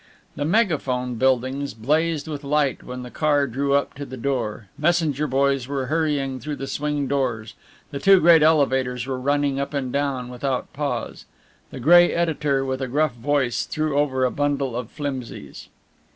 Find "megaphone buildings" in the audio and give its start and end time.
0.45-1.75